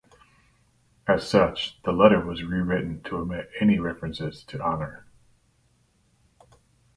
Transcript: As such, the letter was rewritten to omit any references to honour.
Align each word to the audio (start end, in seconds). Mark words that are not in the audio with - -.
As 1.07 1.29
such, 1.29 1.79
the 1.83 1.91
letter 1.91 2.25
was 2.25 2.41
rewritten 2.43 3.03
to 3.03 3.17
omit 3.17 3.51
any 3.61 3.77
references 3.77 4.43
to 4.45 4.59
honour. 4.59 5.05